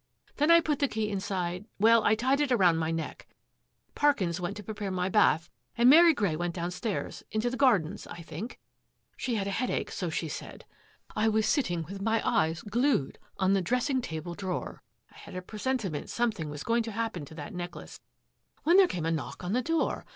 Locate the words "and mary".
5.77-6.11